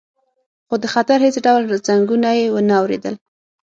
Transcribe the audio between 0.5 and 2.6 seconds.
خو د خطر هیڅ ډول زنګونه یې